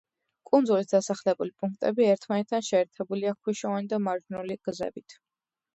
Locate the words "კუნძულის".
0.49-0.87